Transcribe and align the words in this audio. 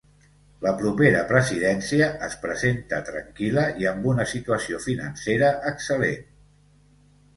La 0.61 0.69
propera 0.77 1.19
presidència 1.31 2.07
es 2.27 2.37
presenta 2.47 3.01
tranquil·la 3.11 3.67
i 3.83 3.89
amb 3.93 4.09
una 4.15 4.27
situació 4.35 4.81
financera 4.87 5.53
excel·lent. 5.75 6.29